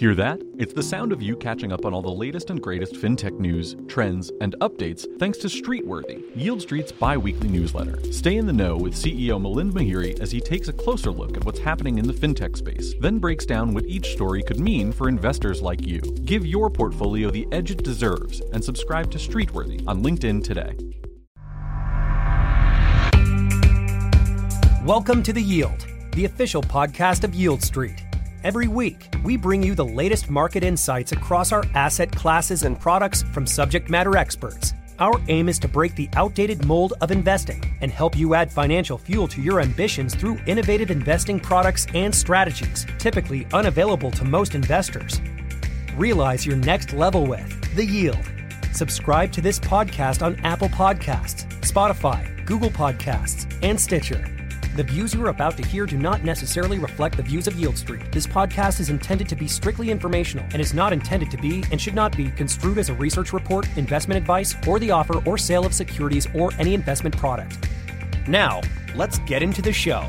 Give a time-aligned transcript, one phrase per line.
[0.00, 0.40] Hear that?
[0.56, 3.76] It's the sound of you catching up on all the latest and greatest fintech news,
[3.86, 8.00] trends, and updates thanks to Streetworthy, Yield Street's bi weekly newsletter.
[8.10, 11.44] Stay in the know with CEO Milind Mehere as he takes a closer look at
[11.44, 15.06] what's happening in the fintech space, then breaks down what each story could mean for
[15.06, 16.00] investors like you.
[16.00, 20.78] Give your portfolio the edge it deserves and subscribe to Streetworthy on LinkedIn today.
[24.82, 27.99] Welcome to The Yield, the official podcast of Yield Street.
[28.42, 33.22] Every week, we bring you the latest market insights across our asset classes and products
[33.22, 34.72] from subject matter experts.
[34.98, 38.96] Our aim is to break the outdated mold of investing and help you add financial
[38.96, 45.20] fuel to your ambitions through innovative investing products and strategies, typically unavailable to most investors.
[45.96, 48.24] Realize your next level with The Yield.
[48.72, 54.39] Subscribe to this podcast on Apple Podcasts, Spotify, Google Podcasts, and Stitcher.
[54.76, 57.76] The views you are about to hear do not necessarily reflect the views of Yield
[57.76, 58.12] Street.
[58.12, 61.80] This podcast is intended to be strictly informational and is not intended to be and
[61.80, 65.66] should not be construed as a research report, investment advice, or the offer or sale
[65.66, 67.68] of securities or any investment product.
[68.28, 68.60] Now,
[68.94, 70.08] let's get into the show.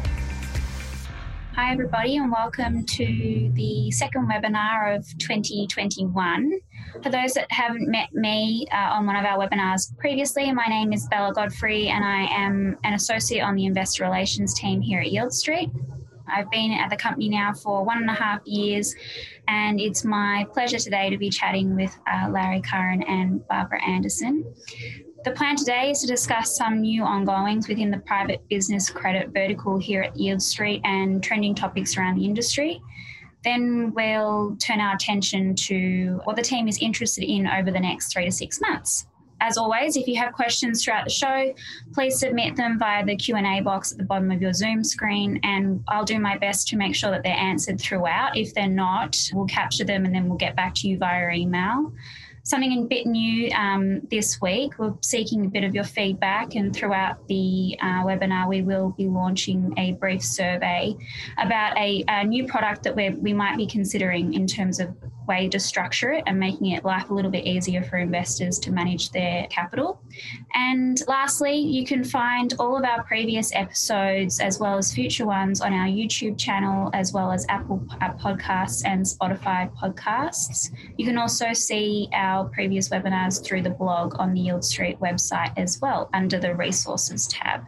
[1.54, 6.60] Hi, everybody, and welcome to the second webinar of 2021.
[7.04, 10.94] For those that haven't met me uh, on one of our webinars previously, my name
[10.94, 15.12] is Bella Godfrey, and I am an associate on the investor relations team here at
[15.12, 15.70] Yield Street.
[16.26, 18.96] I've been at the company now for one and a half years,
[19.50, 24.46] and it's my pleasure today to be chatting with uh, Larry Curran and Barbara Anderson.
[25.24, 29.78] The plan today is to discuss some new ongoings within the private business credit vertical
[29.78, 32.82] here at Yield Street and trending topics around the industry.
[33.44, 38.12] Then we'll turn our attention to what the team is interested in over the next
[38.12, 39.06] three to six months.
[39.42, 41.54] As always, if you have questions throughout the show,
[41.94, 45.84] please submit them via the Q&A box at the bottom of your Zoom screen and
[45.88, 48.36] I'll do my best to make sure that they're answered throughout.
[48.36, 51.94] If they're not, we'll capture them and then we'll get back to you via email
[52.52, 54.78] something a bit new um, this week.
[54.78, 59.08] We're seeking a bit of your feedback, and throughout the uh, webinar, we will be
[59.08, 60.96] launching a brief survey
[61.40, 64.96] about a, a new product that we we might be considering in terms of
[65.28, 68.72] way to structure it and making it life a little bit easier for investors to
[68.72, 70.02] manage their capital.
[70.54, 75.62] And lastly, you can find all of our previous episodes as well as future ones
[75.62, 80.72] on our YouTube channel, as well as Apple uh, Podcasts and Spotify podcasts.
[80.98, 85.54] You can also see our previous webinars through the blog on the Yield Street website
[85.58, 87.66] as well under the resources tab.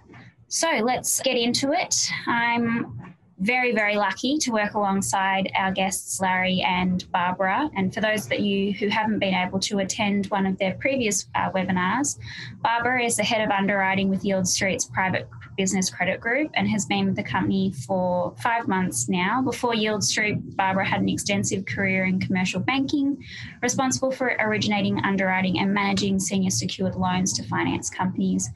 [0.48, 1.96] So let's get into it.
[2.28, 7.70] I'm very, very lucky to work alongside our guests, Larry and Barbara.
[7.76, 11.28] And for those that you who haven't been able to attend one of their previous
[11.36, 12.18] uh, webinars,
[12.62, 15.28] Barbara is the head of underwriting with Yield Street's private
[15.58, 19.42] business credit group and has been with the company for five months now.
[19.42, 23.24] Before Yield Street, Barbara had an extensive career in commercial banking,
[23.62, 28.50] responsible for originating, underwriting, and managing senior secured loans to finance companies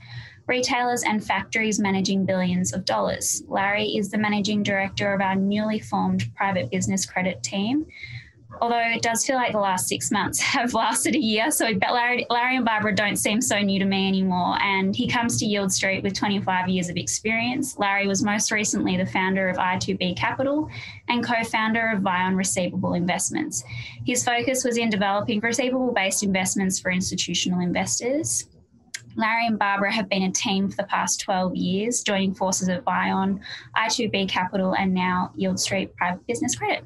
[0.47, 3.43] retailers and factories managing billions of dollars.
[3.47, 7.85] Larry is the managing director of our newly formed private business credit team.
[8.61, 12.25] Although it does feel like the last six months have lasted a year, so Larry,
[12.29, 14.57] Larry and Barbara don't seem so new to me anymore.
[14.61, 17.77] And he comes to Yield Street with 25 years of experience.
[17.77, 20.69] Larry was most recently the founder of I2B Capital
[21.09, 23.63] and co founder of Vion Receivable Investments.
[24.05, 28.47] His focus was in developing receivable based investments for institutional investors.
[29.17, 32.85] Larry and Barbara have been a team for the past 12 years, joining forces at
[32.85, 33.39] Vion,
[33.75, 36.85] I2B Capital, and now Yield Street Private Business Credit.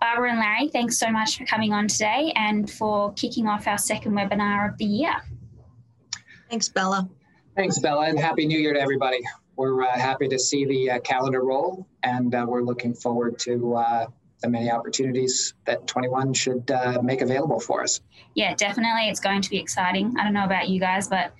[0.00, 3.78] Barbara and Larry, thanks so much for coming on today and for kicking off our
[3.78, 5.14] second webinar of the year.
[6.48, 7.08] Thanks, Bella.
[7.56, 9.18] Thanks, Bella, and Happy New Year to everybody.
[9.56, 13.74] We're uh, happy to see the uh, calendar roll, and uh, we're looking forward to
[13.74, 14.06] uh,
[14.44, 18.00] the many opportunities that 21 should uh, make available for us.
[18.34, 19.08] Yeah, definitely.
[19.08, 20.14] It's going to be exciting.
[20.18, 21.32] I don't know about you guys, but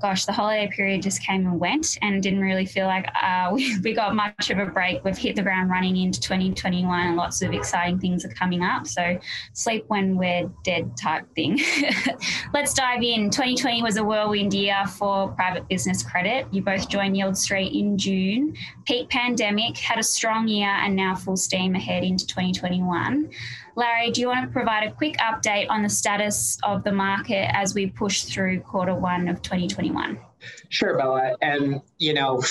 [0.00, 3.78] gosh, the holiday period just came and went and didn't really feel like uh, we,
[3.80, 5.04] we got much of a break.
[5.04, 8.86] We've hit the ground running into 2021 and lots of exciting things are coming up.
[8.86, 9.18] So,
[9.52, 11.60] sleep when we're dead type thing.
[12.54, 13.30] Let's dive in.
[13.30, 16.46] 2020 was a whirlwind year for private business credit.
[16.52, 18.54] You both joined Yield Street in June.
[18.84, 23.30] Peak pandemic, had a strong year, and now full steam ahead into 2021.
[23.78, 27.54] Larry, do you want to provide a quick update on the status of the market
[27.54, 30.18] as we push through quarter one of 2021?
[30.68, 31.34] Sure, Bella.
[31.42, 32.42] And, you know,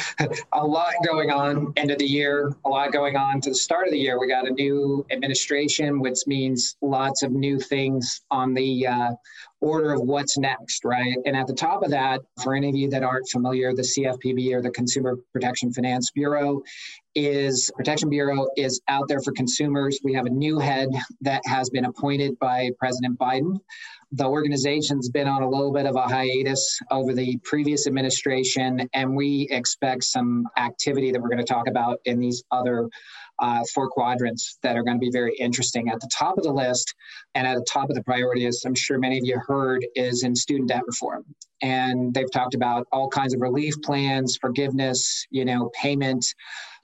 [0.52, 3.86] a lot going on end of the year, a lot going on to the start
[3.86, 4.18] of the year.
[4.18, 9.10] We got a new administration, which means lots of new things on the uh,
[9.60, 11.16] order of what's next, right?
[11.24, 14.52] And at the top of that, for any of you that aren't familiar, the CFPB
[14.52, 16.62] or the Consumer Protection Finance Bureau
[17.14, 20.00] is Protection Bureau is out there for consumers.
[20.04, 20.88] We have a new head
[21.22, 23.58] that has been appointed by President Biden
[24.16, 29.16] the organization's been on a little bit of a hiatus over the previous administration, and
[29.16, 32.88] we expect some activity that we're going to talk about in these other
[33.40, 35.88] uh, four quadrants that are going to be very interesting.
[35.88, 36.94] At the top of the list,
[37.34, 40.22] and at the top of the priority, as I'm sure many of you heard, is
[40.22, 41.24] in student debt reform.
[41.60, 46.24] And they've talked about all kinds of relief plans, forgiveness, you know, payment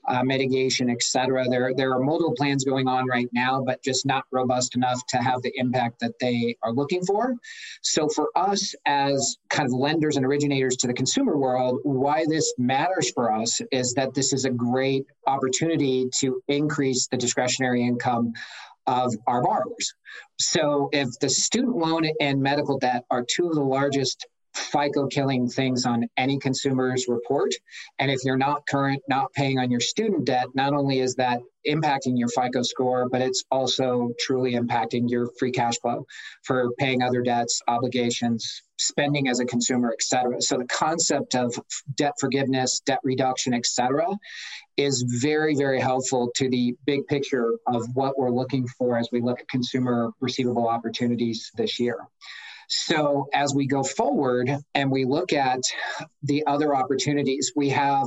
[0.08, 1.44] uh, mitigation, et cetera.
[1.48, 5.18] There, there are multiple plans going on right now, but just not robust enough to
[5.18, 7.34] have the impact that they are looking for.
[7.82, 12.52] So, for us as kind of lenders and originators to the consumer world, why this
[12.58, 18.32] matters for us is that this is a great opportunity to increase the discretionary income
[18.86, 19.94] of our borrowers.
[20.38, 25.48] So, if the student loan and medical debt are two of the largest FICO killing
[25.48, 27.52] things on any consumer's report.
[27.98, 31.40] And if you're not current, not paying on your student debt, not only is that
[31.66, 36.06] impacting your FICO score, but it's also truly impacting your free cash flow
[36.42, 40.40] for paying other debts, obligations, spending as a consumer, et cetera.
[40.40, 41.54] So the concept of
[41.96, 44.08] debt forgiveness, debt reduction, et cetera,
[44.78, 49.20] is very, very helpful to the big picture of what we're looking for as we
[49.20, 51.98] look at consumer receivable opportunities this year.
[52.70, 55.60] So as we go forward and we look at
[56.22, 58.06] the other opportunities, we have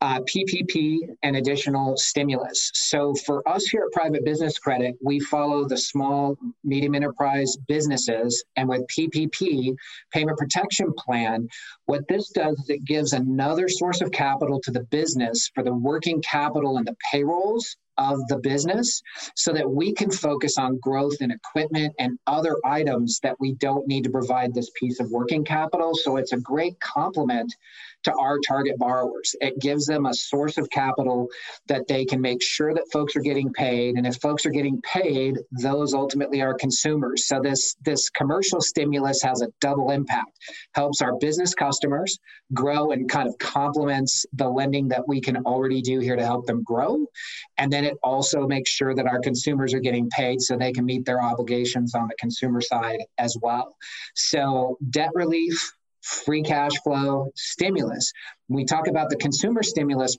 [0.00, 2.72] uh, PPP and additional stimulus.
[2.74, 8.44] So for us here at Private Business Credit, we follow the small, medium enterprise businesses.
[8.56, 9.76] And with PPP,
[10.12, 11.48] Payment Protection Plan,
[11.86, 15.72] what this does is it gives another source of capital to the business for the
[15.72, 19.02] working capital and the payrolls of the business
[19.34, 23.86] so that we can focus on growth in equipment and other items that we don't
[23.86, 25.92] need to provide this piece of working capital.
[25.94, 27.54] So it's a great complement
[28.04, 29.34] to our target borrowers.
[29.40, 31.28] It gives them a source of capital
[31.68, 33.96] that they can make sure that folks are getting paid.
[33.96, 37.26] And if folks are getting paid, those ultimately are consumers.
[37.26, 40.30] So this, this commercial stimulus has a double impact,
[40.74, 42.18] helps our business customers
[42.52, 46.46] grow and kind of complements the lending that we can already do here to help
[46.46, 47.04] them grow.
[47.58, 50.84] And then it also makes sure that our consumers are getting paid so they can
[50.84, 53.76] meet their obligations on the consumer side as well.
[54.14, 55.72] So debt relief,
[56.04, 58.12] free cash flow, stimulus.
[58.48, 60.16] We talk about the consumer stimulus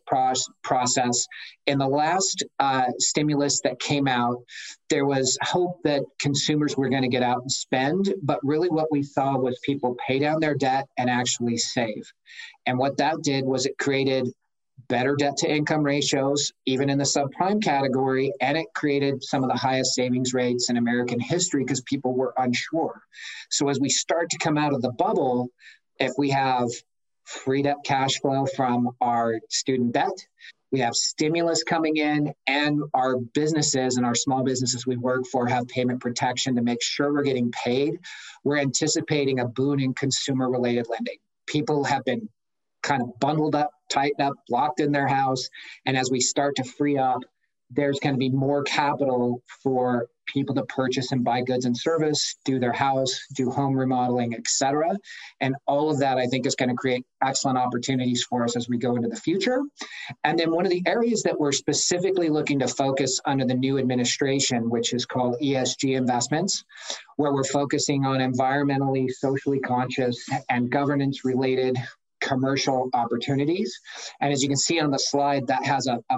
[0.63, 1.27] process,
[1.67, 4.37] in the last uh, stimulus that came out,
[4.89, 8.87] there was hope that consumers were going to get out and spend, but really what
[8.91, 12.11] we saw was people pay down their debt and actually save.
[12.65, 14.27] And what that did was it created
[14.87, 19.49] better debt to income ratios, even in the subprime category, and it created some of
[19.49, 23.01] the highest savings rates in American history because people were unsure.
[23.49, 25.49] So as we start to come out of the bubble,
[25.99, 26.69] if we have
[27.23, 30.13] freed up cash flow from our student debt,
[30.71, 35.47] we have stimulus coming in, and our businesses and our small businesses we work for
[35.47, 37.99] have payment protection to make sure we're getting paid.
[38.43, 41.17] We're anticipating a boon in consumer related lending.
[41.47, 42.27] People have been
[42.85, 45.49] kind of bundled up, tightened up, locked in their house.
[45.85, 47.21] And as we start to free up,
[47.71, 52.35] there's going to be more capital for people to purchase and buy goods and service,
[52.45, 54.95] do their house, do home remodeling, etc.
[55.41, 58.69] And all of that, I think, is going to create excellent opportunities for us as
[58.69, 59.61] we go into the future.
[60.23, 63.77] And then one of the areas that we're specifically looking to focus under the new
[63.77, 66.63] administration, which is called ESG investments,
[67.17, 71.77] where we're focusing on environmentally, socially conscious, and governance related
[72.25, 73.79] commercial opportunities.
[74.19, 76.17] And as you can see on the slide, that has a, a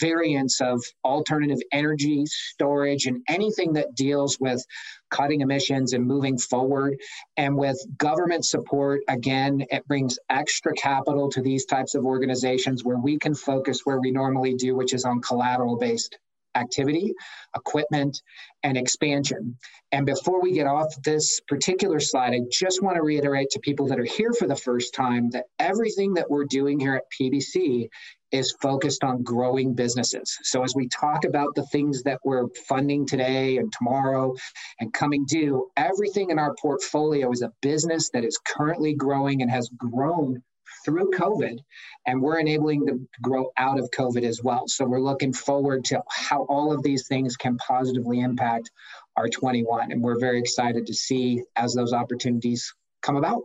[0.00, 4.64] variance of alternative energy, storage, and anything that deals with
[5.10, 6.98] cutting emissions and moving forward.
[7.36, 12.98] And with government support, again, it brings extra capital to these types of organizations where
[12.98, 16.18] we can focus where we normally do, which is on collateral based
[16.54, 17.12] activity,
[17.56, 18.20] equipment,
[18.62, 19.56] and expansion.
[19.92, 23.86] And before we get off this particular slide, I just want to reiterate to people
[23.88, 27.88] that are here for the first time that everything that we're doing here at PBC
[28.30, 30.36] is focused on growing businesses.
[30.42, 34.34] So as we talk about the things that we're funding today and tomorrow
[34.80, 39.50] and coming due, everything in our portfolio is a business that is currently growing and
[39.50, 40.42] has grown
[40.88, 41.58] through COVID,
[42.06, 44.66] and we're enabling them to grow out of COVID as well.
[44.66, 48.70] So we're looking forward to how all of these things can positively impact
[49.14, 53.42] our 21, and we're very excited to see as those opportunities come about.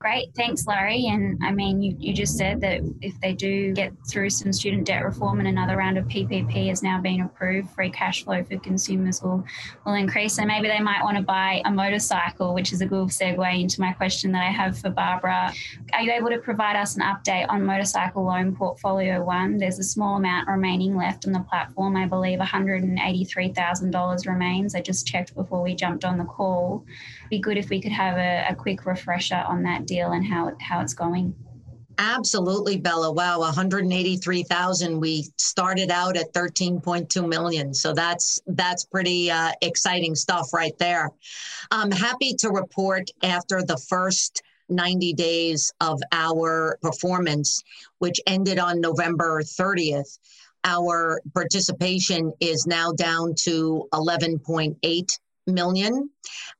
[0.00, 1.06] Great, thanks, Larry.
[1.08, 4.86] And I mean, you, you just said that if they do get through some student
[4.86, 8.56] debt reform and another round of PPP has now been approved, free cash flow for
[8.60, 9.44] consumers will,
[9.84, 10.38] will increase.
[10.38, 13.80] And maybe they might want to buy a motorcycle, which is a good segue into
[13.80, 15.52] my question that I have for Barbara.
[15.92, 19.58] Are you able to provide us an update on motorcycle loan portfolio one?
[19.58, 21.96] There's a small amount remaining left on the platform.
[21.96, 24.76] I believe $183,000 remains.
[24.76, 26.84] I just checked before we jumped on the call.
[27.30, 30.52] Be good if we could have a, a quick refresher on that deal and how
[30.60, 31.34] how it's going.
[32.00, 33.10] Absolutely, Bella.
[33.10, 35.00] Wow, 183,000.
[35.00, 41.10] We started out at 13.2 million, so that's that's pretty uh, exciting stuff right there.
[41.72, 47.64] I'm happy to report after the first 90 days of our performance,
[47.98, 50.18] which ended on November 30th.
[50.64, 55.18] Our participation is now down to 11.8
[55.48, 56.10] million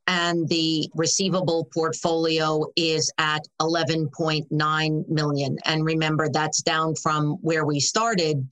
[0.06, 5.58] and the receivable portfolio is at 11.9 million.
[5.64, 8.48] And remember that's down from where we started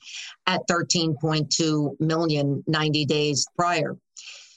[0.46, 3.96] at 13.2 million 90 days prior.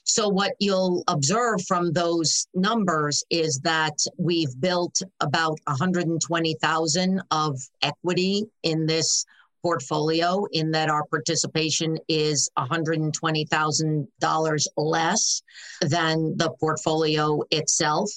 [0.03, 8.45] So what you'll observe from those numbers is that we've built about 120,000 of equity
[8.63, 9.24] in this
[9.61, 15.43] portfolio in that our participation is $120,000 less
[15.81, 18.09] than the portfolio itself.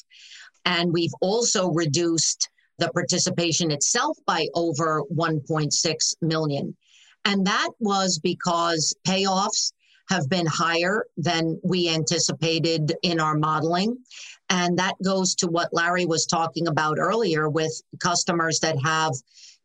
[0.64, 6.74] And we've also reduced the participation itself by over 1.6 million.
[7.24, 9.72] And that was because payoffs
[10.08, 13.96] have been higher than we anticipated in our modeling.
[14.50, 19.12] And that goes to what Larry was talking about earlier with customers that have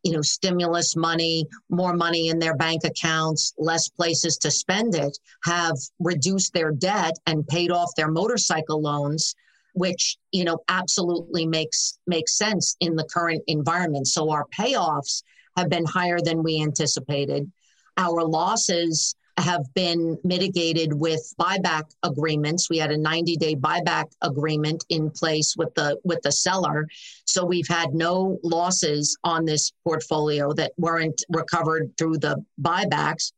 [0.07, 5.17] you know, stimulus money, more money in their bank accounts, less places to spend it,
[5.43, 9.35] have reduced their debt and paid off their motorcycle loans,
[9.73, 14.07] which, you know, absolutely makes makes sense in the current environment.
[14.07, 15.23] So our payoffs
[15.57, 17.51] have been higher than we anticipated.
[17.97, 22.69] Our losses have been mitigated with buyback agreements.
[22.69, 26.87] We had a 90-day buyback agreement in place with the with the seller,
[27.25, 33.31] so we've had no losses on this portfolio that weren't recovered through the buybacks.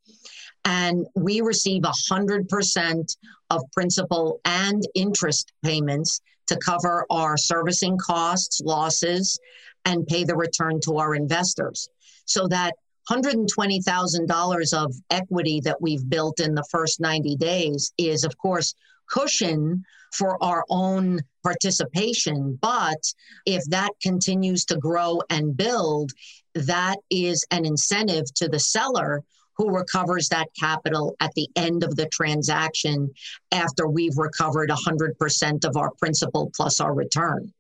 [0.65, 3.18] And we receive 100%
[3.50, 9.39] of principal and interest payments to cover our servicing costs, losses,
[9.86, 11.89] and pay the return to our investors.
[12.25, 12.75] So that
[13.10, 18.75] $120,000 of equity that we've built in the first 90 days is, of course,
[19.10, 22.58] cushion for our own participation.
[22.62, 23.01] But
[23.46, 26.12] if that continues to grow and build,
[26.56, 29.24] that is an incentive to the seller
[29.58, 33.12] who recovers that capital at the end of the transaction
[33.51, 37.54] after we've recovered 100% of our principal plus our return.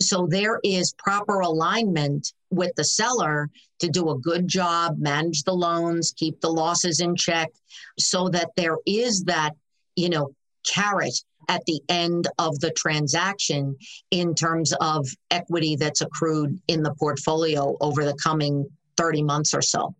[0.00, 5.54] So there is proper alignment with the seller to do a good job, manage the
[5.54, 7.50] loans, keep the losses in check,
[7.98, 9.54] so that there is that,
[9.96, 10.34] you know,
[10.66, 11.14] carrot
[11.48, 13.76] at the end of the transaction
[14.10, 18.66] in terms of equity that's accrued in the portfolio over the coming
[18.96, 19.94] 30 months or so.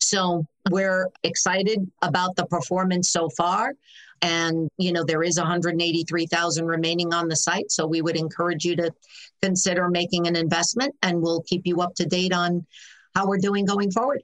[0.00, 3.74] So we're excited about the performance so far.
[4.22, 7.70] And, you know, there is 183,000 remaining on the site.
[7.70, 8.92] So we would encourage you to
[9.42, 12.66] consider making an investment and we'll keep you up to date on
[13.14, 14.22] how we're doing going forward.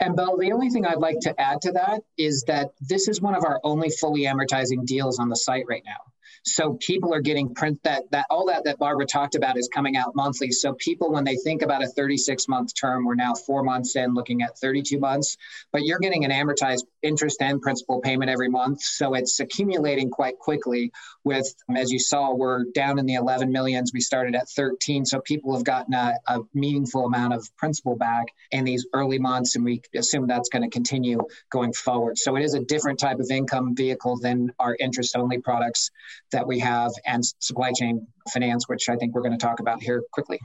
[0.00, 3.20] And Bill, the only thing I'd like to add to that is that this is
[3.20, 5.98] one of our only fully amortizing deals on the site right now.
[6.44, 9.96] So people are getting print that that all that that Barbara talked about is coming
[9.96, 10.50] out monthly.
[10.50, 14.14] So people, when they think about a 36 month term, we're now four months in,
[14.14, 15.36] looking at 32 months.
[15.72, 20.38] But you're getting an amortized interest and principal payment every month, so it's accumulating quite
[20.38, 20.92] quickly.
[21.24, 21.46] With
[21.76, 23.92] as you saw, we're down in the 11 millions.
[23.92, 28.26] We started at 13, so people have gotten a, a meaningful amount of principal back
[28.50, 31.20] in these early months, and we assume that's going to continue
[31.50, 32.18] going forward.
[32.18, 35.90] So it is a different type of income vehicle than our interest only products
[36.32, 39.82] that we have and supply chain finance, which I think we're going to talk about
[39.82, 40.38] here quickly.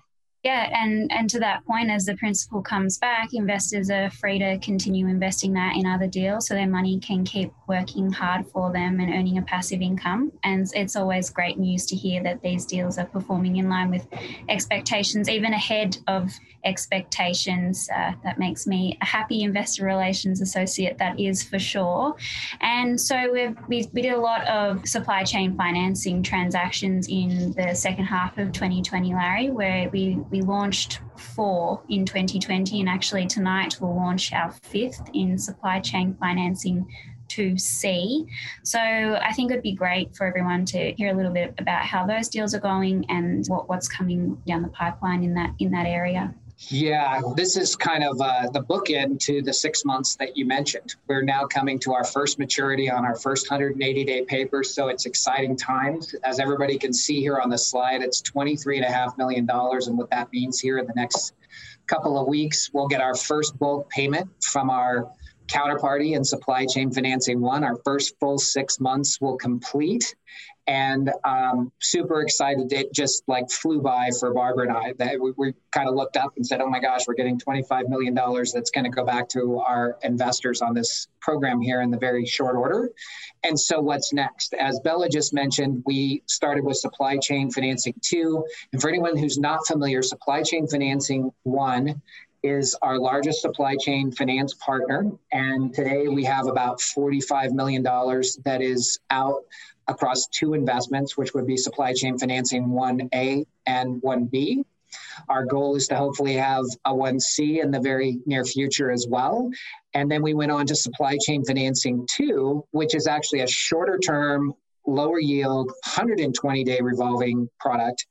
[0.46, 4.60] Yeah, and and to that point, as the principal comes back, investors are free to
[4.60, 9.00] continue investing that in other deals, so their money can keep working hard for them
[9.00, 10.32] and earning a passive income.
[10.44, 14.08] And it's always great news to hear that these deals are performing in line with
[14.48, 16.30] expectations, even ahead of
[16.64, 17.90] expectations.
[17.90, 22.16] Uh, that makes me a happy investor relations associate, that is for sure.
[22.62, 27.74] And so we've, we we did a lot of supply chain financing transactions in the
[27.74, 33.78] second half of 2020, Larry, where we we launched four in 2020, and actually tonight
[33.80, 36.86] we'll launch our fifth in supply chain financing
[37.30, 38.28] 2C.
[38.64, 42.06] So I think it'd be great for everyone to hear a little bit about how
[42.06, 45.86] those deals are going and what, what's coming down the pipeline in that in that
[45.86, 46.34] area.
[46.58, 50.96] Yeah, this is kind of uh, the bookend to the six months that you mentioned.
[51.08, 54.64] We're now coming to our first maturity on our first 180 day paper.
[54.64, 56.16] So it's exciting times.
[56.24, 59.48] As everybody can see here on the slide, it's $23.5 million.
[59.50, 61.34] And what that means here in the next
[61.88, 65.12] couple of weeks, we'll get our first bulk payment from our
[65.48, 67.64] counterparty and supply chain financing one.
[67.64, 70.16] Our first full six months will complete
[70.68, 72.74] and um, super excited.
[72.74, 74.94] It just like flew by for Barbara and I.
[74.98, 77.88] That we, we kind of looked up and said, "Oh my gosh, we're getting 25
[77.90, 78.52] million dollars.
[78.52, 82.26] That's going to go back to our investors on this program here in the very
[82.26, 82.92] short order."
[83.44, 84.54] And so, what's next?
[84.56, 88.44] As Bella just mentioned, we started with supply chain financing two.
[88.74, 92.02] And for anyone who's not familiar, supply chain financing one
[92.46, 95.12] is our largest supply chain finance partner.
[95.32, 99.44] And today we have about $45 million that is out
[99.88, 104.64] across two investments, which would be supply chain financing 1A and 1B.
[105.28, 109.50] Our goal is to hopefully have a 1C in the very near future as well.
[109.94, 113.98] And then we went on to supply chain financing 2, which is actually a shorter
[113.98, 114.54] term,
[114.88, 118.06] lower yield, 120 day revolving product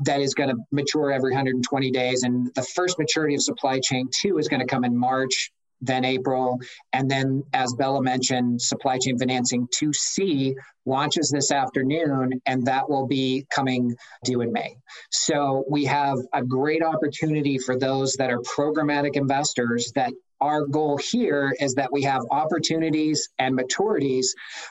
[0.00, 2.22] that is going to mature every 120 days.
[2.22, 5.52] And the first maturity of supply chain 2 is going to come in March
[5.84, 6.58] then April.
[6.92, 10.54] And then, as Bella mentioned, supply chain financing 2C
[10.86, 14.76] launches this afternoon, and that will be coming due in May.
[15.10, 20.98] So we have a great opportunity for those that are programmatic investors that our goal
[20.98, 24.26] here is that we have opportunities and maturities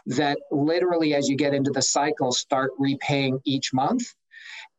[0.05, 4.03] that literally, as you get into the cycle, start repaying each month.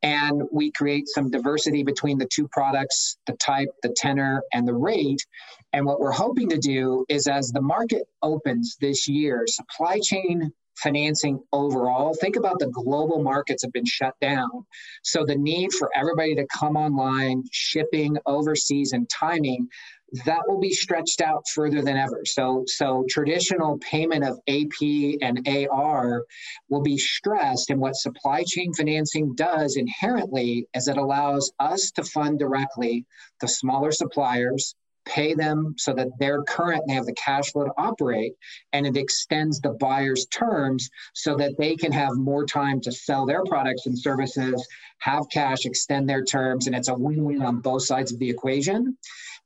[0.03, 4.75] And we create some diversity between the two products the type the tenor and the
[4.75, 5.25] rate.
[5.73, 10.53] And what we're hoping to do is as the market opens this year supply chain
[10.76, 14.67] financing overall think about the global markets have been shut down.
[15.03, 19.69] So the need for everybody to come online shipping overseas and timing
[20.25, 22.23] that will be stretched out further than ever.
[22.25, 26.25] So, so traditional payment of AP and AR
[26.68, 27.71] will be stressed.
[27.71, 33.06] And what supply chain financing does inherently is it allows us to fund directly
[33.40, 37.64] the smaller suppliers, pay them so that they're current and they have the cash flow
[37.64, 38.33] to operate
[38.73, 43.26] and it extends the buyer's terms so that they can have more time to sell
[43.26, 44.66] their products and services
[44.98, 48.96] have cash extend their terms and it's a win-win on both sides of the equation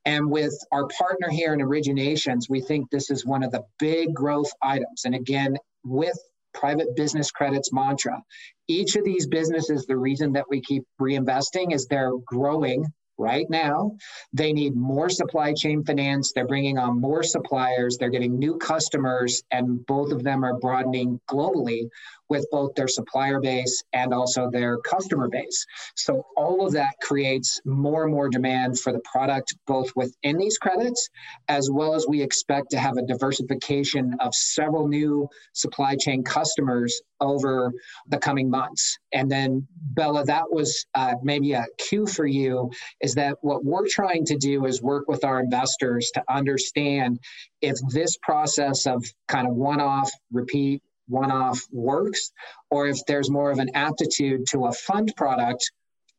[0.09, 4.15] and with our partner here in originations, we think this is one of the big
[4.15, 5.05] growth items.
[5.05, 6.19] And again, with
[6.55, 8.23] private business credits mantra,
[8.69, 12.87] each of these businesses, the reason that we keep reinvesting is they're growing
[13.19, 13.99] right now.
[14.33, 16.33] They need more supply chain finance.
[16.33, 17.99] They're bringing on more suppliers.
[17.99, 21.91] They're getting new customers, and both of them are broadening globally
[22.29, 25.67] with both their supplier base and also their customer base.
[25.97, 30.59] So all of that creates more and more demand for the product, both within these
[30.59, 31.09] credits,
[31.49, 37.01] as well as we expect to have a diversification of several new supply chain customers
[37.21, 37.73] over
[38.09, 38.99] the coming months.
[39.13, 43.89] And then, Bella, that was uh, maybe a cue for you is that what we're
[43.89, 47.19] trying to do is work with our investors to understand
[47.61, 52.31] if this process of kind of one off, repeat, one off works,
[52.71, 55.71] or if there's more of an aptitude to a fund product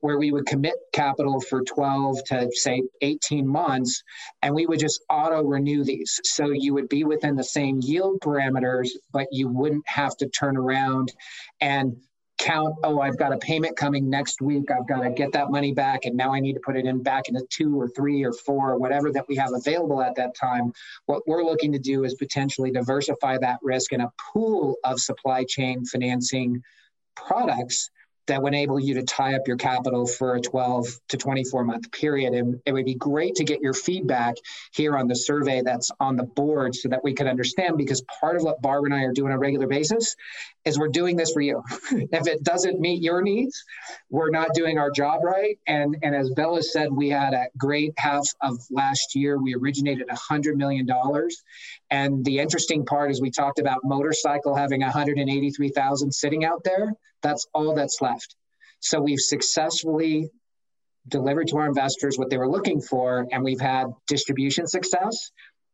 [0.02, 4.02] where we would commit capital for 12 to say 18 months
[4.42, 6.20] and we would just auto renew these.
[6.24, 10.58] So you would be within the same yield parameters, but you wouldn't have to turn
[10.58, 11.12] around
[11.60, 11.98] and
[12.40, 14.72] count, oh, I've got a payment coming next week.
[14.72, 16.06] I've got to get that money back.
[16.06, 18.72] And now I need to put it in back into two or three or four
[18.72, 20.72] or whatever that we have available at that time.
[21.06, 25.44] What we're looking to do is potentially diversify that risk in a pool of supply
[25.44, 26.64] chain financing
[27.16, 27.90] products
[28.28, 31.92] that would enable you to tie up your capital for a 12 to 24 month
[31.92, 32.34] period.
[32.34, 34.36] And it would be great to get your feedback
[34.72, 38.36] here on the survey that's on the board so that we can understand because part
[38.36, 40.16] of what Barbara and I are doing on a regular basis
[40.66, 41.64] is we're doing this for you.
[41.92, 43.64] if it doesn't meet your needs,
[44.10, 45.58] we're not doing our job right.
[45.68, 49.38] And, and as Bella said, we had a great half of last year.
[49.38, 50.88] We originated $100 million.
[51.92, 56.94] And the interesting part is we talked about motorcycle having 183,000 sitting out there.
[57.24, 58.36] That's all that's left.
[58.80, 60.30] So we've successfully
[61.08, 65.32] delivered to our investors what they were looking for, and we've had distribution success.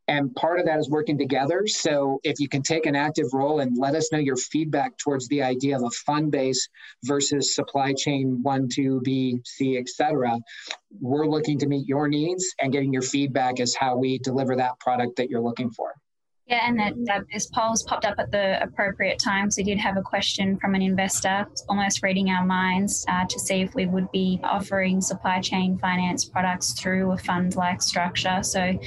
[0.08, 1.66] And part of that is working together.
[1.66, 5.26] So if you can take an active role and let us know your feedback towards
[5.26, 6.68] the idea of a fund base
[7.02, 10.38] versus supply chain one, two, B, C, et cetera,
[11.00, 14.78] we're looking to meet your needs and getting your feedback is how we deliver that
[14.78, 15.92] product that you're looking for.
[16.48, 19.50] Yeah, and that, that this poll's popped up at the appropriate time.
[19.50, 23.40] So we did have a question from an investor, almost reading our minds, uh, to
[23.40, 28.44] see if we would be offering supply chain finance products through a fund-like structure.
[28.44, 28.78] So,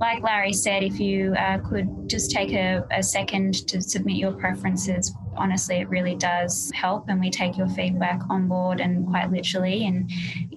[0.00, 4.32] like Larry said, if you uh, could just take a, a second to submit your
[4.34, 9.30] preferences honestly, it really does help, and we take your feedback on board and quite
[9.30, 9.86] literally.
[9.86, 10.10] And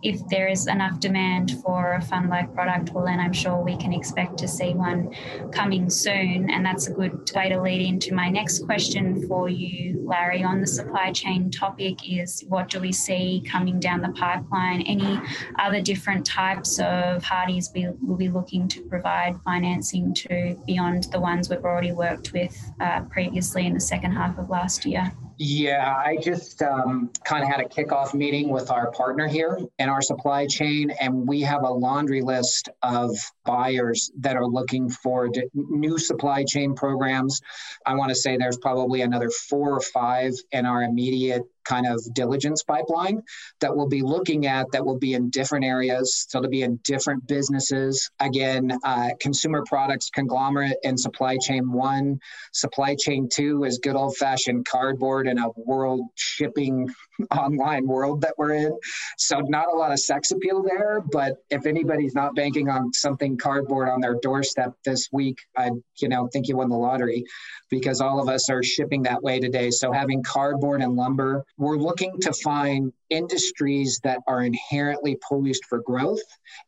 [0.03, 3.77] if there is enough demand for a fund like product, well, then I'm sure we
[3.77, 5.13] can expect to see one
[5.51, 6.49] coming soon.
[6.49, 10.61] And that's a good way to lead into my next question for you, Larry, on
[10.61, 14.81] the supply chain topic is what do we see coming down the pipeline?
[14.81, 15.19] Any
[15.59, 21.19] other different types of parties we will be looking to provide financing to beyond the
[21.19, 25.12] ones we've already worked with uh, previously in the second half of last last year?
[25.37, 29.89] Yeah, I just um, kind of had a kickoff meeting with our partner here in
[29.89, 33.11] our supply chain, and we have a laundry list of
[33.43, 37.41] buyers that are looking for d- new supply chain programs.
[37.85, 42.01] I want to say there's probably another four or five in our immediate kind of
[42.13, 43.21] diligence pipeline
[43.59, 46.25] that we'll be looking at that will be in different areas.
[46.29, 48.09] So they'll be in different businesses.
[48.19, 52.19] Again, uh, consumer products conglomerate and supply chain one.
[52.53, 56.89] Supply chain two is good old fashioned cardboard in a world shipping
[57.31, 58.77] online world that we're in.
[59.17, 61.01] So not a lot of sex appeal there.
[61.11, 66.09] But if anybody's not banking on something cardboard on their doorstep this week, I you
[66.09, 67.23] know think you won the lottery
[67.69, 69.71] because all of us are shipping that way today.
[69.71, 75.79] So having cardboard and lumber we're looking to find industries that are inherently poised for
[75.79, 76.21] growth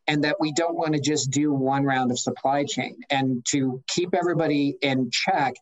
[0.07, 2.95] and that we don't want to just do one round of supply chain.
[3.09, 5.55] And to keep everybody in check,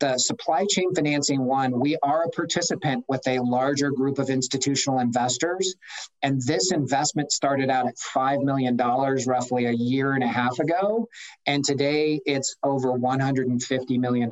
[0.00, 4.98] the supply chain financing one, we are a participant with a larger group of institutional
[4.98, 5.74] investors.
[6.22, 11.08] And this investment started out at $5 million roughly a year and a half ago.
[11.46, 14.30] And today it's over $150 million.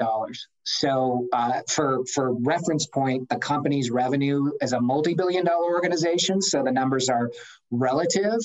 [0.66, 6.62] So, uh, for for reference point, the company's revenue is a multi-billion dollar organization, so
[6.62, 7.30] the numbers are
[7.70, 8.38] relative.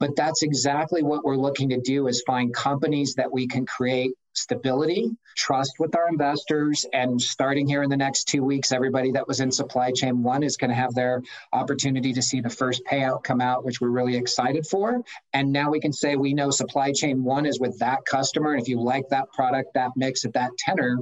[0.00, 4.12] But that's exactly what we're looking to do: is find companies that we can create
[4.36, 6.86] stability, trust with our investors.
[6.92, 10.42] And starting here in the next two weeks, everybody that was in supply chain one
[10.42, 11.22] is going to have their
[11.52, 15.00] opportunity to see the first payout come out, which we're really excited for.
[15.32, 18.52] And now we can say we know supply chain one is with that customer.
[18.52, 20.98] And if you like that product, that mix at that tenor,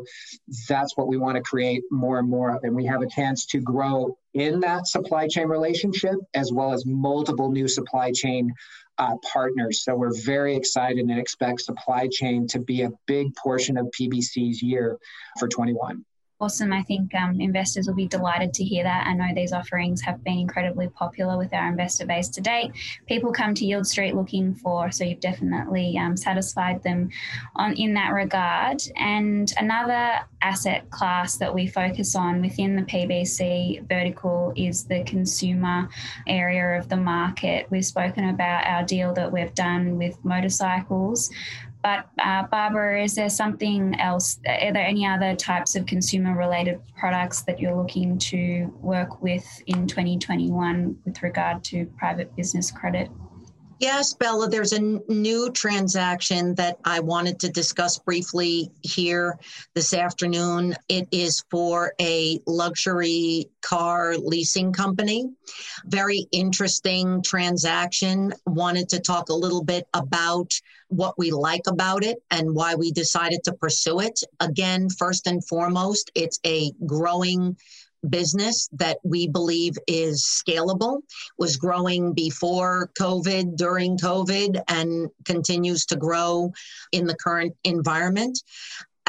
[0.68, 2.64] that's what we want to create more and more of.
[2.64, 6.84] And we have a chance to grow in that supply chain relationship as well as
[6.84, 8.52] multiple new supply chain
[8.98, 9.82] uh, partners.
[9.82, 14.62] So we're very excited and expect supply chain to be a big portion of PBC's
[14.62, 14.98] year
[15.38, 16.04] for 21
[16.40, 16.72] awesome.
[16.72, 19.06] I think um, investors will be delighted to hear that.
[19.06, 22.72] I know these offerings have been incredibly popular with our investor base to date.
[23.06, 27.10] People come to Yield Street looking for, so you've definitely um, satisfied them
[27.56, 28.82] on in that regard.
[28.96, 35.88] And another asset class that we focus on within the PBC vertical is the consumer
[36.26, 37.66] area of the market.
[37.70, 41.30] We've spoken about our deal that we've done with motorcycles.
[41.84, 44.40] But uh, Barbara, is there something else?
[44.48, 49.44] Are there any other types of consumer related products that you're looking to work with
[49.66, 53.10] in 2021 with regard to private business credit?
[53.84, 59.38] Yes, Bella, there's a new transaction that I wanted to discuss briefly here
[59.74, 60.74] this afternoon.
[60.88, 65.28] It is for a luxury car leasing company.
[65.84, 68.32] Very interesting transaction.
[68.46, 72.90] Wanted to talk a little bit about what we like about it and why we
[72.90, 74.18] decided to pursue it.
[74.40, 77.54] Again, first and foremost, it's a growing
[78.10, 81.00] business that we believe is scalable,
[81.38, 86.52] was growing before COVID, during COVID, and continues to grow
[86.92, 88.42] in the current environment.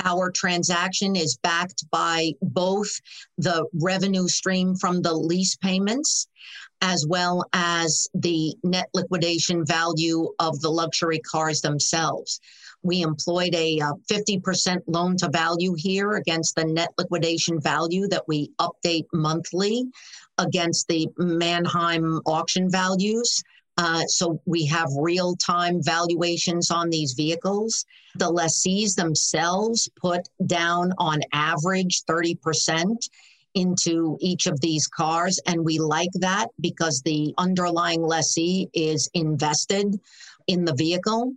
[0.04, 2.90] Our transaction is backed by both
[3.38, 6.28] the revenue stream from the lease payments
[6.82, 12.42] as well as the net liquidation value of the luxury cars themselves
[12.86, 18.28] we employed a uh, 50% loan to value here against the net liquidation value that
[18.28, 19.86] we update monthly
[20.38, 23.42] against the Manheim auction values.
[23.78, 27.86] Uh, so we have real time valuations on these vehicles.
[28.16, 33.10] The lessees themselves put down on average 30%
[33.56, 35.40] into each of these cars.
[35.48, 40.00] And we like that because the underlying lessee is invested
[40.48, 41.34] in the vehicle.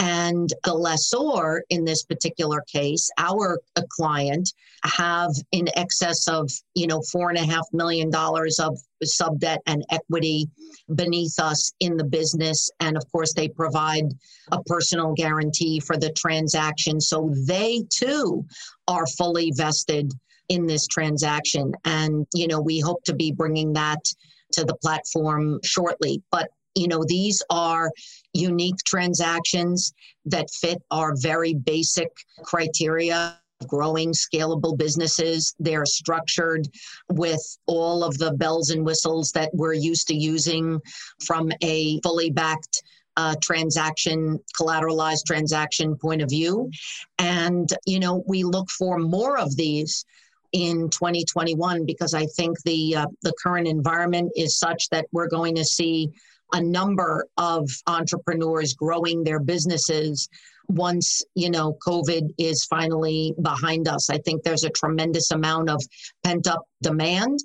[0.00, 4.52] And the lessor in this particular case, our uh, client,
[4.84, 9.60] have in excess of, you know, four and a half million dollars of sub debt
[9.66, 10.48] and equity
[10.94, 12.70] beneath us in the business.
[12.80, 14.04] And of course, they provide
[14.50, 17.00] a personal guarantee for the transaction.
[17.00, 18.44] So they too
[18.88, 20.12] are fully vested
[20.48, 21.72] in this transaction.
[21.84, 24.04] And, you know, we hope to be bringing that
[24.52, 26.22] to the platform shortly.
[26.30, 27.90] But you know, these are
[28.32, 29.92] unique transactions
[30.26, 32.08] that fit our very basic
[32.42, 35.54] criteria of growing scalable businesses.
[35.58, 36.68] They're structured
[37.10, 40.80] with all of the bells and whistles that we're used to using
[41.24, 42.82] from a fully backed
[43.16, 46.70] uh, transaction, collateralized transaction point of view.
[47.18, 50.04] And, you know, we look for more of these
[50.52, 55.56] in 2021 because I think the uh, the current environment is such that we're going
[55.56, 56.12] to see
[56.52, 60.28] a number of entrepreneurs growing their businesses
[60.68, 65.82] once you know covid is finally behind us i think there's a tremendous amount of
[66.22, 67.38] pent up demand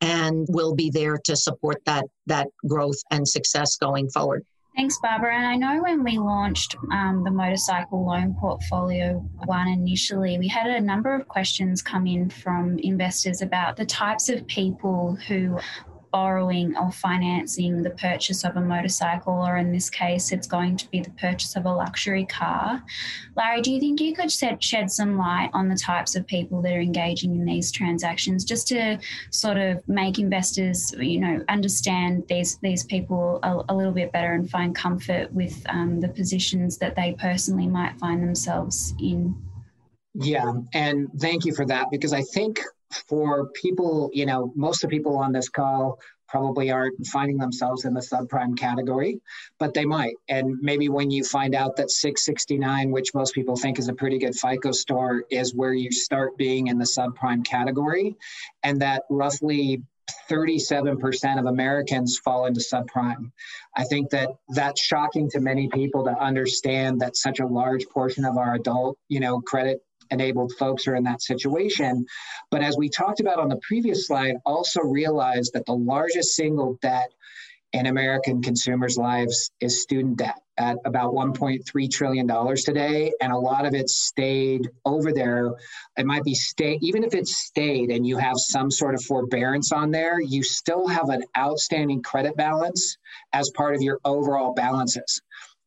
[0.00, 4.44] and we'll be there to support that that growth and success going forward
[4.76, 5.34] Thanks, Barbara.
[5.34, 10.66] And I know when we launched um, the motorcycle loan portfolio one initially, we had
[10.66, 15.58] a number of questions come in from investors about the types of people who
[16.16, 20.90] borrowing or financing the purchase of a motorcycle, or in this case, it's going to
[20.90, 22.82] be the purchase of a luxury car.
[23.36, 26.72] Larry, do you think you could shed some light on the types of people that
[26.72, 28.98] are engaging in these transactions, just to
[29.30, 34.32] sort of make investors, you know, understand these these people a, a little bit better
[34.32, 39.34] and find comfort with um, the positions that they personally might find themselves in?
[40.14, 42.62] Yeah, and thank you for that because I think
[43.08, 47.84] for people, you know, most of the people on this call probably aren't finding themselves
[47.84, 49.20] in the subprime category,
[49.58, 50.14] but they might.
[50.28, 54.18] And maybe when you find out that 669, which most people think is a pretty
[54.18, 58.16] good FICO score, is where you start being in the subprime category,
[58.62, 59.82] and that roughly
[60.30, 63.30] 37% of Americans fall into subprime.
[63.76, 68.24] I think that that's shocking to many people to understand that such a large portion
[68.24, 72.06] of our adult, you know, credit enabled folks are in that situation.
[72.50, 76.78] But as we talked about on the previous slide, also realize that the largest single
[76.82, 77.12] debt
[77.72, 83.12] in American consumers' lives is student debt at about $1.3 trillion today.
[83.20, 85.52] And a lot of it stayed over there.
[85.98, 89.72] It might be stay, even if it stayed and you have some sort of forbearance
[89.72, 92.96] on there, you still have an outstanding credit balance
[93.32, 95.20] as part of your overall balances.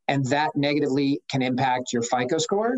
[0.07, 2.77] And that negatively can impact your FICO score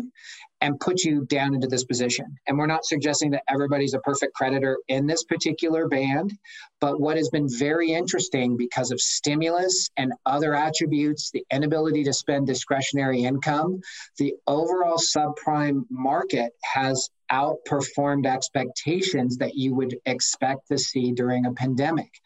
[0.62, 2.24] and put you down into this position.
[2.46, 6.32] And we're not suggesting that everybody's a perfect creditor in this particular band,
[6.80, 12.12] but what has been very interesting because of stimulus and other attributes, the inability to
[12.12, 13.80] spend discretionary income,
[14.18, 21.52] the overall subprime market has outperformed expectations that you would expect to see during a
[21.52, 22.20] pandemic.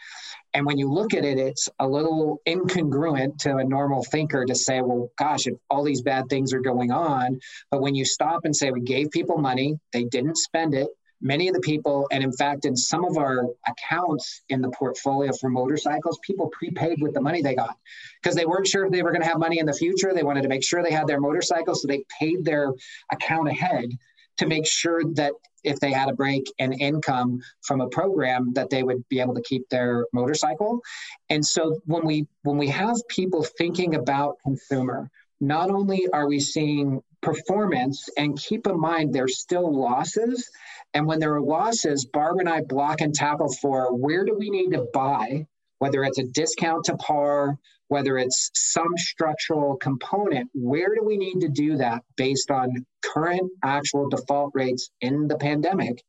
[0.53, 4.55] And when you look at it, it's a little incongruent to a normal thinker to
[4.55, 7.41] say, well, gosh, if all these bad things are going on.
[7.71, 10.89] But when you stop and say, we gave people money, they didn't spend it.
[11.21, 15.33] Many of the people, and in fact, in some of our accounts in the portfolio
[15.33, 17.77] for motorcycles, people prepaid with the money they got
[18.23, 20.13] because they weren't sure if they were going to have money in the future.
[20.13, 22.73] They wanted to make sure they had their motorcycle, so they paid their
[23.11, 23.91] account ahead
[24.39, 25.33] to make sure that
[25.65, 29.35] if they had a break in income from a program that they would be able
[29.35, 30.81] to keep their motorcycle.
[31.29, 36.41] And so when we when we have people thinking about consumer not only are we
[36.41, 40.49] seeing performance and keep in mind there's still losses.
[40.95, 44.51] And when there are losses barb and i block and tackle for where do we
[44.51, 45.47] need to buy
[45.79, 51.41] whether it's a discount to par whether it's some structural component, where do we need
[51.41, 56.03] to do that based on current actual default rates in the pandemic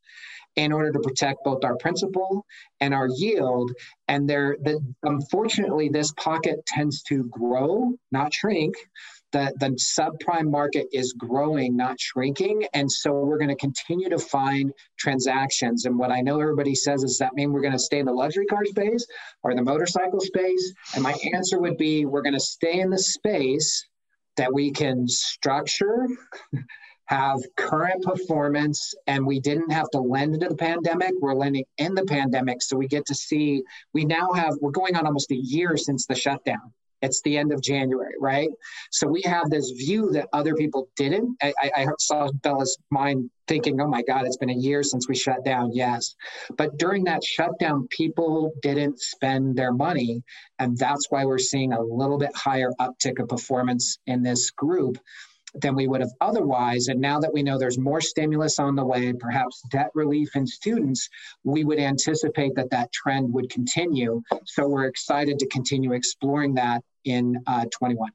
[0.55, 2.45] in order to protect both our principal
[2.79, 3.71] and our yield?
[4.07, 8.75] And there, the, unfortunately, this pocket tends to grow, not shrink
[9.31, 12.65] the, the subprime market is growing, not shrinking.
[12.73, 15.85] And so we're going to continue to find transactions.
[15.85, 18.13] And what I know everybody says is that mean we're going to stay in the
[18.13, 19.05] luxury car space
[19.43, 20.73] or the motorcycle space?
[20.93, 23.85] And my answer would be we're going to stay in the space
[24.37, 26.07] that we can structure.
[27.07, 31.95] Have current performance and we didn't have to lend into the pandemic we're lending in
[31.95, 35.35] the pandemic so we get to see we now have we're going on almost a
[35.35, 38.49] year since the shutdown it's the end of January, right?
[38.91, 41.37] So we have this view that other people didn't.
[41.41, 45.15] I, I saw Bella's mind thinking, oh my God, it's been a year since we
[45.15, 45.71] shut down.
[45.73, 46.15] Yes.
[46.57, 50.23] But during that shutdown, people didn't spend their money.
[50.59, 54.97] And that's why we're seeing a little bit higher uptick of performance in this group
[55.61, 56.87] than we would have otherwise.
[56.87, 60.45] And now that we know there's more stimulus on the way, perhaps debt relief in
[60.45, 61.09] students,
[61.43, 64.21] we would anticipate that that trend would continue.
[64.45, 68.11] So we're excited to continue exploring that in uh, 21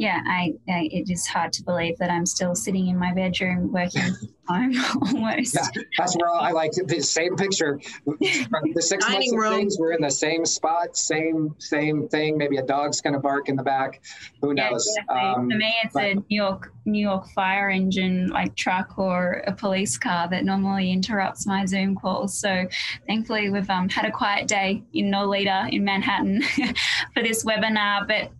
[0.00, 3.70] yeah, I, I, it is hard to believe that I'm still sitting in my bedroom
[3.70, 4.00] working
[4.48, 5.54] home almost.
[5.54, 7.78] Yeah, that's where I like the same picture.
[8.06, 12.38] The six months of things, we're in the same spot, same same thing.
[12.38, 14.02] Maybe a dog's going to bark in the back.
[14.40, 14.88] Who knows?
[14.96, 18.98] Yeah, um, For me, it's but, a New York New York fire engine like truck
[18.98, 22.38] or a police car that normally interrupts my Zoom calls.
[22.38, 22.66] So
[23.06, 26.42] thankfully, we've um, had a quiet day in Nolita in Manhattan
[27.14, 28.32] for this webinar, but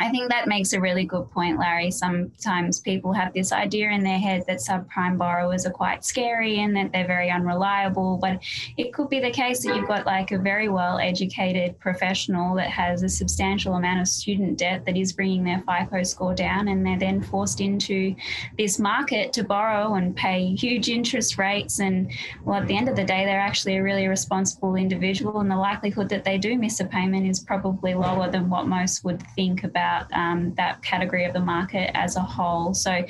[0.00, 1.90] I think that makes a really good point, Larry.
[1.90, 6.74] Sometimes people have this idea in their head that subprime borrowers are quite scary and
[6.74, 8.16] that they're very unreliable.
[8.16, 8.42] But
[8.78, 12.70] it could be the case that you've got like a very well educated professional that
[12.70, 16.84] has a substantial amount of student debt that is bringing their FICO score down, and
[16.84, 18.16] they're then forced into
[18.56, 21.78] this market to borrow and pay huge interest rates.
[21.78, 22.10] And
[22.42, 25.56] well, at the end of the day, they're actually a really responsible individual, and the
[25.56, 29.62] likelihood that they do miss a payment is probably lower than what most would think
[29.62, 32.74] about about um, that category of the market as a whole.
[32.74, 33.04] So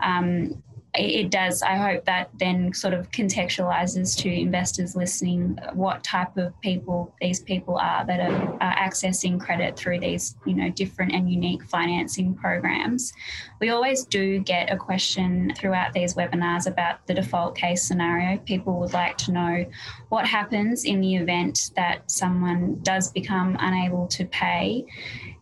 [0.00, 0.62] um,
[0.94, 1.62] it does.
[1.62, 7.40] I hope that then sort of contextualizes to investors listening what type of people these
[7.40, 12.34] people are that are, are, accessing credit through these, you know, different and unique financing
[12.34, 13.14] programs.
[13.58, 18.36] We always do get a question throughout these webinars about the default case scenario.
[18.38, 19.64] People would like to know
[20.10, 24.84] what happens in the event that someone does become unable to pay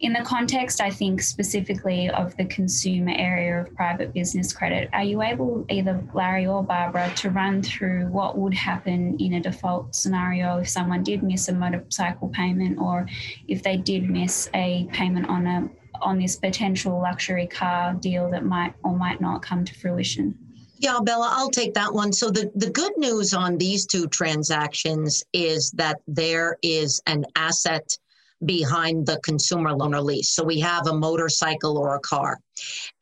[0.00, 5.04] in the context, I think specifically of the consumer area of private business credit, are
[5.04, 9.94] you able, either Larry or Barbara, to run through what would happen in a default
[9.94, 13.07] scenario if someone did miss a motorcycle payment or
[13.48, 15.68] if they did miss a payment on a
[16.03, 20.35] on this potential luxury car deal that might or might not come to fruition?
[20.79, 22.11] Yeah, Bella, I'll take that one.
[22.11, 27.98] So the, the good news on these two transactions is that there is an asset
[28.44, 30.31] behind the consumer loan or lease.
[30.31, 32.38] So we have a motorcycle or a car,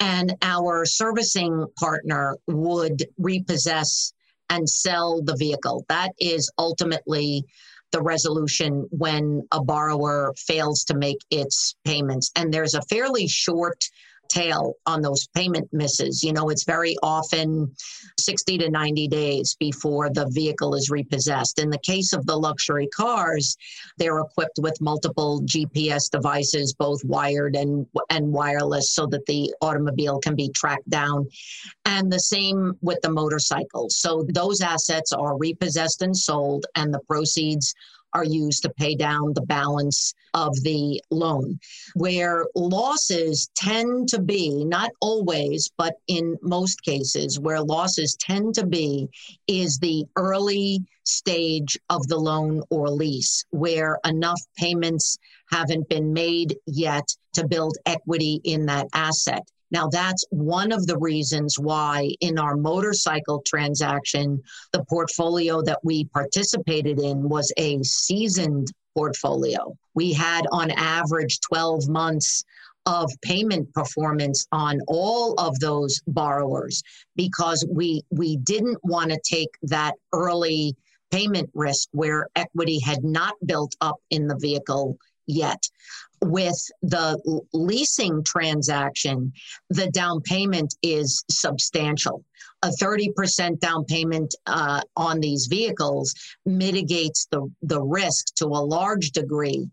[0.01, 4.13] and our servicing partner would repossess
[4.51, 5.85] and sell the vehicle.
[5.89, 7.45] That is ultimately
[7.93, 12.31] the resolution when a borrower fails to make its payments.
[12.37, 13.83] And there's a fairly short
[14.29, 16.23] tail on those payment misses.
[16.23, 17.75] You know, it's very often
[18.19, 21.59] 60 to 90 days before the vehicle is repossessed.
[21.59, 23.57] In the case of the luxury cars,
[23.97, 30.19] they're equipped with multiple GPS devices, both wired and, and wireless, so that the automobile
[30.21, 31.29] can be tracked down.
[31.85, 33.97] And the same with the motorcycles.
[33.97, 37.75] So those assets are repossessed and sold, and the proceeds
[38.13, 41.59] are used to pay down the balance of the loan.
[41.95, 48.67] Where losses tend to be, not always, but in most cases, where losses tend to
[48.67, 49.09] be
[49.47, 55.19] is the early stage of the loan or lease, where enough payments
[55.51, 59.49] haven't been made yet to build equity in that asset.
[59.71, 66.05] Now, that's one of the reasons why in our motorcycle transaction, the portfolio that we
[66.07, 69.77] participated in was a seasoned portfolio.
[69.95, 72.45] We had on average 12 months
[72.87, 76.83] of payment performance on all of those borrowers
[77.17, 80.75] because we we didn't want to take that early
[81.11, 85.63] payment risk where equity had not built up in the vehicle yet
[86.23, 89.33] with the leasing transaction,
[89.71, 92.25] the down payment is substantial.
[92.63, 99.13] A 30% down payment uh, on these vehicles mitigates the, the risk to a large
[99.13, 99.69] degree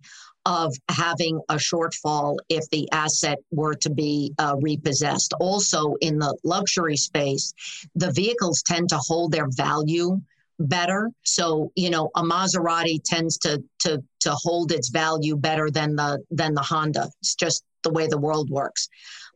[0.46, 5.34] of having a shortfall if the asset were to be uh, repossessed.
[5.40, 7.54] Also, in the luxury space,
[7.96, 10.22] the vehicles tend to hold their value
[10.60, 11.12] better.
[11.24, 16.24] So, you know, a Maserati tends to to to hold its value better than the
[16.32, 17.10] than the Honda.
[17.22, 18.88] It's just the way the world works.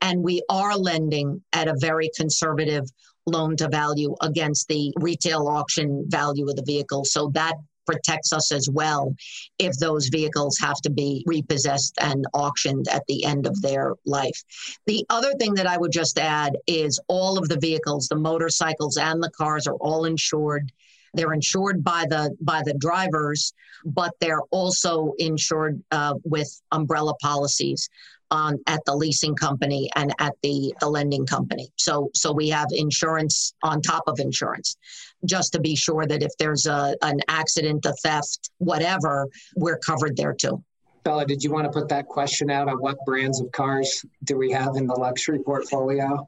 [0.01, 2.85] And we are lending at a very conservative
[3.25, 7.05] loan to value against the retail auction value of the vehicle.
[7.05, 7.55] So that
[7.85, 9.15] protects us as well
[9.57, 14.43] if those vehicles have to be repossessed and auctioned at the end of their life.
[14.85, 18.97] The other thing that I would just add is all of the vehicles, the motorcycles
[18.97, 20.71] and the cars, are all insured
[21.13, 23.53] They're insured by the by the drivers,
[23.85, 27.89] but they're also insured uh, with umbrella policies
[28.31, 31.69] on at the leasing company and at the, the lending company.
[31.77, 34.77] So so we have insurance on top of insurance,
[35.25, 40.15] just to be sure that if there's a an accident, a theft, whatever, we're covered
[40.15, 40.63] there too.
[41.03, 44.37] Bella, did you want to put that question out on what brands of cars do
[44.37, 46.27] we have in the luxury portfolio?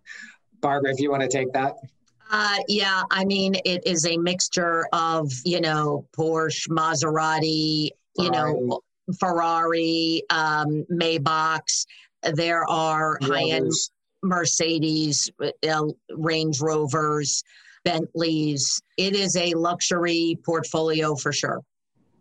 [0.62, 1.76] Barbara, if you want to take that.
[2.32, 8.80] Uh, yeah, I mean, it is a mixture of, you know, Porsche, Maserati, you know,
[9.20, 11.86] Ferrari, um, Maybachs.
[12.24, 13.72] There are high end
[14.24, 17.44] Mercedes, uh, Range Rovers,
[17.84, 18.82] Bentleys.
[18.98, 21.62] It is a luxury portfolio for sure.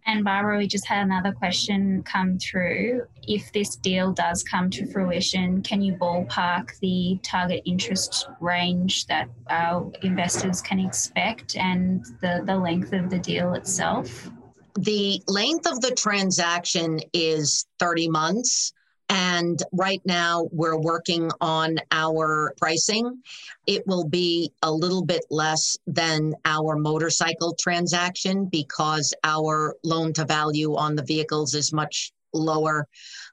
[0.06, 3.02] And Barbara, we just had another question come through.
[3.26, 9.28] If this deal does come to fruition, can you ballpark the target interest range that
[9.48, 14.30] our investors can expect and the, the length of the deal itself?
[14.78, 18.72] The length of the transaction is 30 months.
[19.10, 23.20] And right now, we're working on our pricing.
[23.66, 30.24] It will be a little bit less than our motorcycle transaction because our loan to
[30.24, 32.86] value on the vehicles is much lower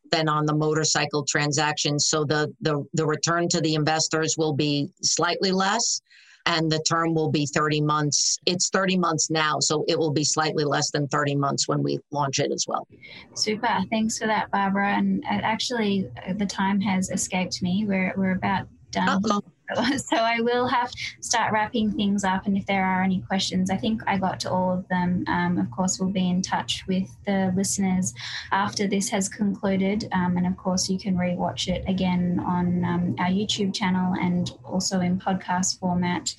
[0.10, 2.00] than on the motorcycle transaction.
[2.00, 6.02] So the, the, the return to the investors will be slightly less
[6.48, 8.40] and the term will be 30 months.
[8.46, 12.00] It's 30 months now, so it will be slightly less than 30 months when we
[12.12, 12.88] launch it as well.
[13.36, 13.68] Super.
[13.90, 14.94] Thanks for that, Barbara.
[14.96, 17.86] And actually, uh, the time has escaped me.
[17.86, 19.10] We're, we're about done.
[19.10, 19.42] Uh-oh.
[19.98, 22.46] So I will have start wrapping things up.
[22.46, 25.26] And if there are any questions, I think I got to all of them.
[25.28, 28.14] Um, of course, we'll be in touch with the listeners
[28.52, 30.08] after this has concluded.
[30.12, 34.52] Um, and of course, you can rewatch it again on um, our YouTube channel and
[34.64, 36.36] also in podcast format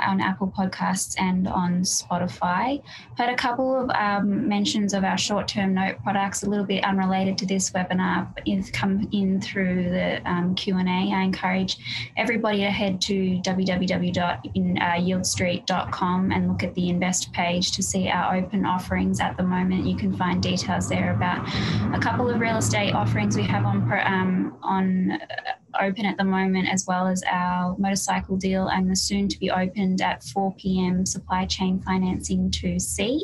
[0.00, 2.80] on Apple Podcasts and on Spotify.
[3.16, 7.36] Had a couple of um, mentions of our short-term note products, a little bit unrelated
[7.38, 11.12] to this webinar, but come in through the um, Q&A.
[11.12, 11.78] I encourage
[12.16, 18.64] everybody to head to www.yieldstreet.com and look at the invest page to see our open
[18.66, 19.86] offerings at the moment.
[19.86, 21.46] You can find details there about
[21.94, 25.18] a couple of real estate offerings we have on um, on
[25.80, 29.50] open at the moment, as well as our motorcycle deal and the soon to be
[29.50, 31.06] opened at 4 p.m.
[31.06, 33.20] supply chain financing 2C.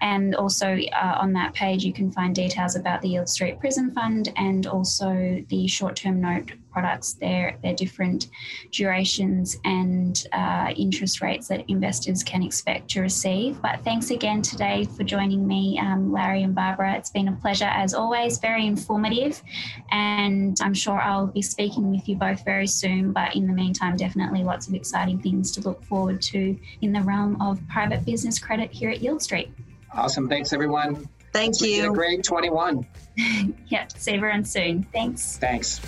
[0.00, 4.32] And also uh, on that page, you can find details about the Yieldstreet Prism Fund
[4.36, 8.28] and also the short term note products, their, their different
[8.70, 13.60] durations and uh, interest rates that investors can expect to receive.
[13.60, 16.96] But thanks again today for joining me, um, Larry and Barbara.
[16.96, 19.42] It's been a pleasure as always, very informative.
[19.90, 23.12] And I'm sure I'll be speaking with you both very soon.
[23.12, 27.02] But in the meantime, definitely lots of exciting things to look forward to in the
[27.02, 29.50] realm of private business credit here at Yieldstreet.
[29.94, 30.28] Awesome.
[30.28, 31.08] Thanks, everyone.
[31.32, 31.90] Thank it's you.
[31.90, 32.86] a great 21.
[33.68, 34.84] yeah, see everyone soon.
[34.92, 35.38] Thanks.
[35.38, 35.78] Thanks.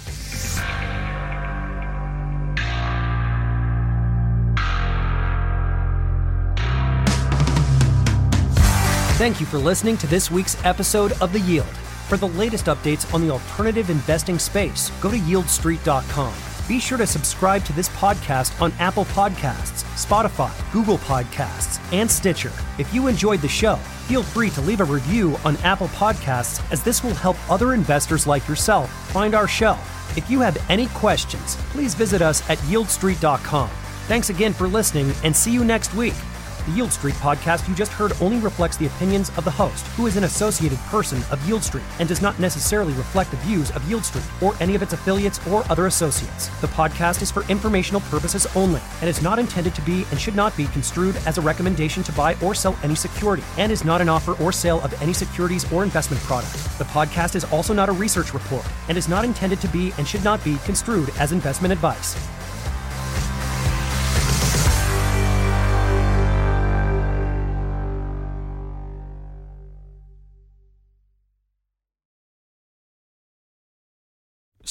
[9.17, 11.67] Thank you for listening to this week's episode of The Yield.
[12.09, 16.54] For the latest updates on the alternative investing space, go to yieldstreet.com.
[16.67, 22.53] Be sure to subscribe to this podcast on Apple Podcasts, Spotify, Google Podcasts, and Stitcher.
[22.79, 26.83] If you enjoyed the show, feel free to leave a review on Apple Podcasts as
[26.83, 29.77] this will help other investors like yourself find our show.
[30.17, 33.69] If you have any questions, please visit us at yieldstreet.com.
[34.07, 36.15] Thanks again for listening and see you next week.
[36.67, 40.17] The Yieldstreet podcast you just heard only reflects the opinions of the host, who is
[40.17, 44.25] an associated person of Yieldstreet, and does not necessarily reflect the views of Yield Street
[44.41, 46.49] or any of its affiliates or other associates.
[46.63, 50.37] The podcast is for informational purposes only and is not intended to be and should
[50.37, 54.01] not be construed as a recommendation to buy or sell any security, and is not
[54.01, 56.55] an offer or sale of any securities or investment product.
[56.79, 60.09] The podcast is also not a research report and is not intended to be and
[60.09, 62.17] should not be construed as investment advice.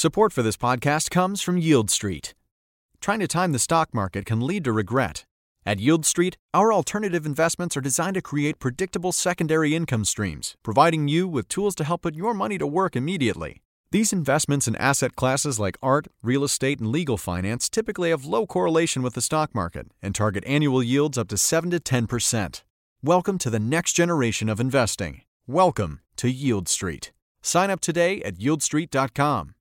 [0.03, 2.33] Support for this podcast comes from Yieldstreet.
[2.99, 5.23] Trying to time the stock market can lead to regret.
[5.65, 11.25] At Yieldstreet, our alternative investments are designed to create predictable secondary income streams, providing you
[11.25, 13.61] with tools to help put your money to work immediately.
[13.91, 18.45] These investments in asset classes like art, real estate, and legal finance typically have low
[18.45, 22.63] correlation with the stock market and target annual yields up to 7 to 10%.
[23.01, 25.21] Welcome to the next generation of investing.
[25.47, 27.11] Welcome to Yieldstreet.
[27.41, 29.55] Sign up today at yieldstreet.com.